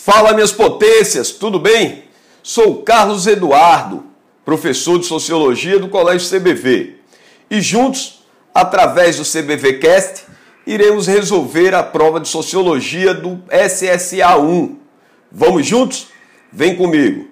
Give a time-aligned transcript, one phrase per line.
[0.00, 2.04] Fala, minhas potências, tudo bem?
[2.40, 4.04] Sou Carlos Eduardo,
[4.44, 6.94] professor de Sociologia do Colégio CBV.
[7.50, 8.22] E juntos,
[8.54, 10.22] através do CBVcast,
[10.64, 14.76] iremos resolver a prova de Sociologia do SSA1.
[15.32, 16.06] Vamos juntos?
[16.52, 17.26] Vem comigo.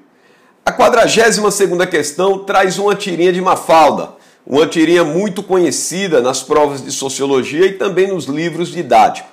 [0.64, 4.10] A 42ª questão traz uma tirinha de Mafalda,
[4.44, 9.30] uma tirinha muito conhecida nas provas de Sociologia e também nos livros didáticos.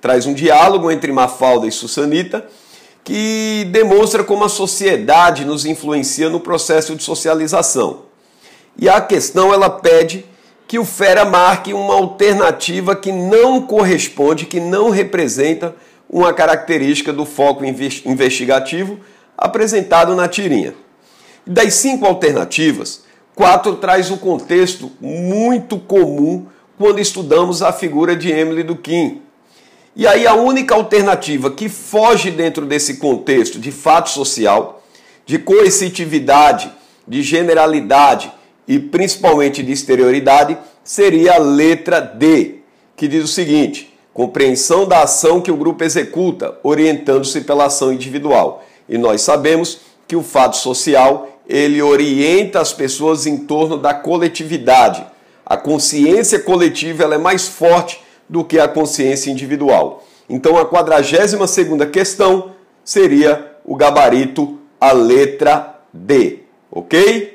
[0.00, 2.44] Traz um diálogo entre Mafalda e Sussanita,
[3.04, 8.02] que demonstra como a sociedade nos influencia no processo de socialização.
[8.76, 10.24] E a questão ela pede
[10.68, 15.74] que o Fera marque uma alternativa que não corresponde, que não representa
[16.08, 18.98] uma característica do foco investigativo
[19.36, 20.74] apresentado na tirinha.
[21.46, 23.02] Das cinco alternativas,
[23.34, 26.46] quatro traz um contexto muito comum
[26.78, 29.22] quando estudamos a figura de Emily Durkheim,
[29.94, 34.82] e aí a única alternativa que foge dentro desse contexto de fato social,
[35.26, 36.72] de coercitividade,
[37.06, 38.32] de generalidade
[38.66, 42.56] e principalmente de exterioridade, seria a letra D,
[42.96, 48.64] que diz o seguinte: compreensão da ação que o grupo executa, orientando-se pela ação individual.
[48.88, 55.04] E nós sabemos que o fato social, ele orienta as pessoas em torno da coletividade.
[55.44, 58.00] A consciência coletiva ela é mais forte
[58.32, 60.02] do que a consciência individual.
[60.26, 62.52] Então a 42 segunda questão
[62.82, 66.38] seria o gabarito a letra D,
[66.70, 67.31] OK?